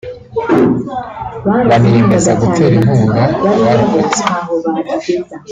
[1.69, 4.23] baniyemeza gutera inkunga abarokotse